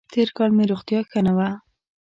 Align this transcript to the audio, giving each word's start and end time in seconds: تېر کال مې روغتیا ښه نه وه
تېر 0.13 0.27
کال 0.37 0.51
مې 0.57 0.63
روغتیا 0.71 0.99
ښه 1.09 1.19
نه 1.27 1.33
وه 1.37 1.49